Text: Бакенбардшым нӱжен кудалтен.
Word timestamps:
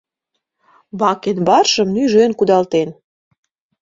Бакенбардшым 0.99 1.87
нӱжен 1.95 2.31
кудалтен. 2.39 2.89